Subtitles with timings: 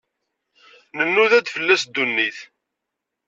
[1.03, 2.37] Nnuda-d fell-as ddunit.